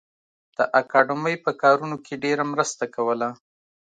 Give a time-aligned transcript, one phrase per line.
[0.57, 3.29] د اکاډمۍ په کارونو کې ډېره مرسته کوله